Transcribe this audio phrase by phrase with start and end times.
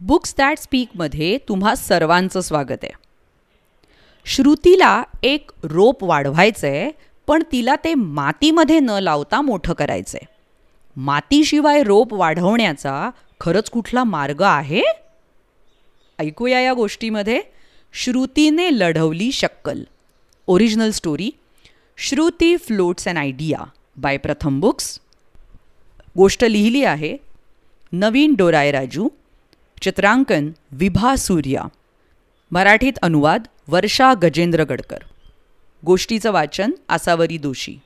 [0.00, 2.92] Books that स्पीकमध्ये तुम्हा सर्वांचं स्वागत आहे.
[4.26, 6.90] श्रुतीला एक रोप वाढवायचं आहे
[7.26, 10.34] पण तिला ते मातीमध्ये न लावता मोठं करायचं आहे
[10.96, 14.82] मातीशिवाय रोप वाढवण्याचा खरंच कुठला मार्ग आहे?
[16.18, 17.40] ऐकूया या गोष्टीमध्ये.
[17.92, 19.82] श्रुतीने लढवली शक्कल.
[20.46, 21.30] Original story
[21.98, 23.58] Shruti floats and idea
[23.96, 24.98] by Pratham books
[26.16, 27.16] गोष्ट लिहिली आहे.
[27.92, 29.08] नवीन डोराय राजू.
[29.80, 31.62] चित्रांकन विभा सूर्या.
[32.50, 34.98] मराठीत अनुवाद वर्षा गजेंद्र गडकर.
[35.86, 37.78] गोष्टीचं वाचन आसावरी दोशी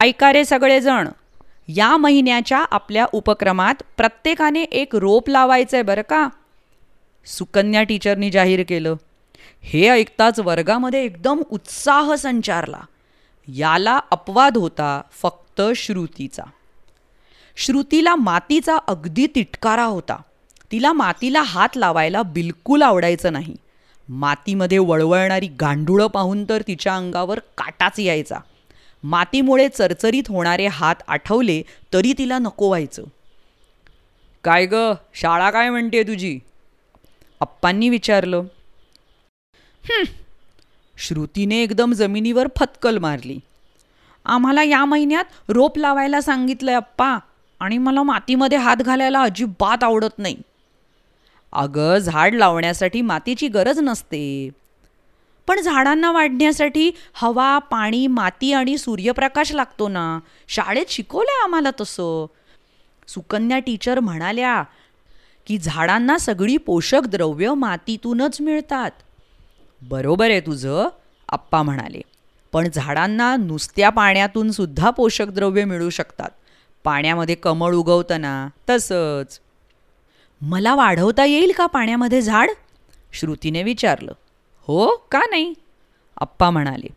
[0.00, 1.08] ऐका रे सगळेजण
[1.68, 6.28] या महिन्याच्या आपल्या उपक्रमात प्रत्येकाने एक रोप लावायचं आहे बरं का?
[7.28, 8.94] सुकन्या टीचरनी जाहीर केलं.
[9.60, 12.80] हे ऐकताच वर्गामध्ये एकदम उत्साह संचारला.
[13.48, 16.42] याला अपवाद होता फक्त श्रुतीचा.
[17.56, 20.22] श्रुतीला मातीचा अगदी तिटकारा होता.
[20.72, 23.56] तिला मातीला हात लावायला बिलकुल आवडायचं नाही.
[24.08, 28.38] मातीमध्ये वळवळणारी गांडुळं पाहून तर तिच्या अंगावर काटाच यायचा.
[29.02, 33.04] मातीमुळे चरचरीत होणारे हात आठवले तरी तिला नको व्हायचं.
[34.44, 34.74] काय ग?
[35.14, 36.40] शाळा काय म्हणते तुझी?
[37.40, 38.42] अप्पांनी विचारलं.
[40.98, 43.38] श्रुतीने एकदम जमिनीवर फतकल मारली.
[44.24, 47.18] आम्हाला या महिन्यात रोप लावायला सांगितलंय अप्पा
[47.60, 50.36] आणि मला मातीमध्ये हात घालायला अजिबात आवडत नाही.
[51.52, 54.50] अगं झाड लावण्यासाठी मातीची गरज नसते.
[55.46, 60.18] पण झाडांना वाढण्यासाठी हवा पाणी माती आणि सूर्यप्रकाश लागतो ना.
[60.48, 62.26] शाळेत शिकवलंय आम्हाला तसं.
[63.08, 64.62] सुकन्या टीचर म्हणाल्या
[65.48, 68.90] की झाडांना सगळी पोषक द्रव्य मातीतूनच मिळतात.
[69.82, 70.88] बरोबर आहे तुझं
[71.28, 72.00] आप्पा म्हणाले.
[72.52, 76.30] पण झाडांना नुसत्या पाण्यातून सुद्धा पोषक द्रव्य मिळू शकतात.
[76.84, 79.40] पाण्यामध्ये कमळ उगवताना तसंच.
[80.40, 82.50] मला वाढवता येईल का पाण्यामध्ये झाड?
[83.12, 84.12] श्रुतीने विचारलं.
[84.60, 85.54] हो का नाही?
[86.20, 86.88] आप्पा म्हणाले.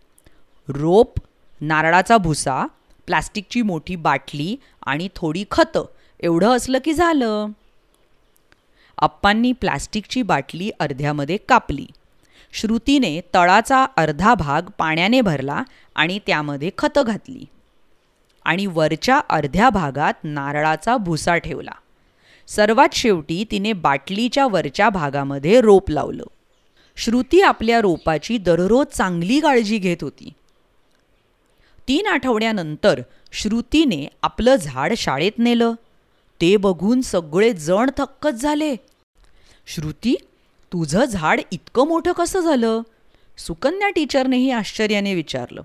[0.67, 1.13] रोप
[1.61, 2.67] नारळाचा भुसा
[3.05, 5.85] प्लास्टिकची मोठी बाटली आणि थोडी खतं
[6.19, 7.47] एवढं असलं की झालं.
[9.01, 11.87] अप्पांनी प्लास्टिकची बाटली अर्ध्यामध्ये कापली.
[12.53, 15.63] श्रुतीने तळाचा अर्धा भाग पाण्याने भरला
[15.95, 17.45] आणि त्यामध्ये खतं घातली.
[18.45, 21.71] आणि वरच्या अर्ध्या भागात नारळाचा भुसा ठेवला.
[22.47, 26.23] सर्वात शेवटी तिने बाटलीच्या वरच्या भागामध्ये रोप लावलं.
[26.95, 30.33] श्रुती आपल्या रोपाची दररोज चांगली काळजी घेत होती.
[31.87, 33.01] तीन आठवड्यानंतर
[33.31, 35.73] श्रुतीने आपलं झाड शाळेत नेलं.
[36.41, 38.75] ते बघून सगळे जण थक्कच झाले.
[39.75, 40.15] श्रुती
[40.73, 42.81] तुझं झाड इतकं मोठं कसं झालं?
[43.37, 45.61] सुकन्या टीचरनेही आश्चर्याने विचारलं.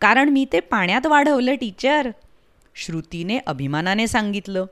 [0.00, 2.10] कारण मी ते पाण्यात वाढवलं टीचर
[2.74, 4.66] श्रुतीने अभिमानाने सांगितलं.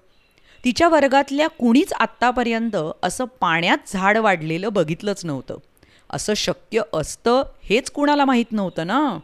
[0.65, 5.57] तिच्या वर्गातल्या कुणीच आत्तापर्यंत असं पाण्यात झाड वाढलेलं बघितलंच नव्हतं.
[6.11, 9.19] असं शक्य असतं हेच कुणाला माहीत नव्हतं ना?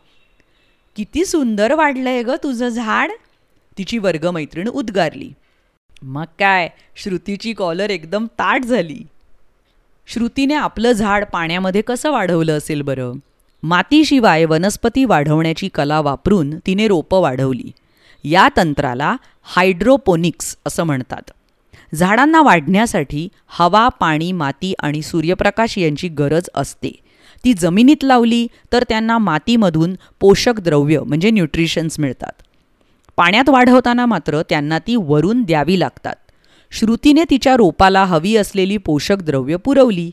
[0.96, 3.10] किती सुंदर वाढलंय ग तुझं झाड!
[3.78, 5.32] तिची वर्गमैत्रीण उद्गारली.
[6.02, 6.68] मग काय?
[6.96, 9.02] श्रुतीची कॉलर एकदम ताट झाली.
[10.12, 13.12] श्रुतीने आपलं झाड पाण्यामध्ये कसं वाढवलं असेल बरं?
[13.62, 17.70] मातीशिवाय वनस्पती वाढवण्याची कला वापरून तिने रोपं वाढवली.
[18.24, 21.30] या तंत्राला हायड्रोपोनिक्स असं म्हणतात.
[21.94, 26.96] झाडांना वाढण्यासाठी हवा पाणी माती आणि सूर्यप्रकाश यांची गरज असते.
[27.44, 32.42] ती जमिनीत लावली तर त्यांना मातीमधून पोषक द्रव्य म्हणजे न्यूट्रिशन्स मिळतात.
[33.16, 36.14] पाण्यात वाढवताना मात्र त्यांना ती वरून द्यावी लागतात.
[36.72, 40.10] श्रुतीने तिच्या रोपाला हवी असलेली पोषक द्रव्य पुरवली.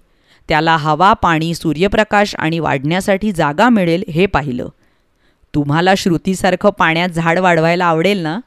[0.50, 4.70] त्याला हवा पाणी सूर्यप्रकाश आणि वाढण्यासाठी जागा मिळेल हे पाहिलं.
[5.56, 8.40] तुम्हाला श्रुतीसारखं पाण्यात झाड वाढवायला आवडेल ना?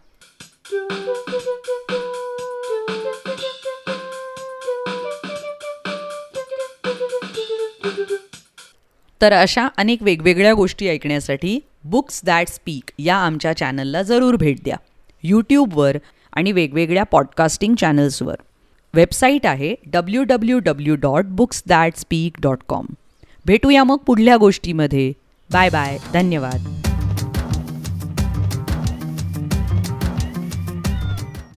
[9.21, 14.77] तर अशा अनेक वेगवेगळ्या गोष्टी ऐकण्यासाठी बुक्स दॅट स्पीक या आमच्या चॅनलला जरूर भेट द्या.
[15.23, 15.97] यूट्यूबवर
[16.33, 18.35] आणि वेगवेगळ्या पॉडकास्टिंग चॅनल्सवर
[18.95, 22.87] वेबसाईट आहे W W W dot books that speak dot com
[23.47, 25.13] भेटूया मग पुढल्या गोष्टीमध्ये.
[25.53, 26.80] बाय बाय धन्यवाद.